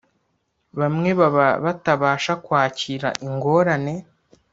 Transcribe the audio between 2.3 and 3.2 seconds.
kwakira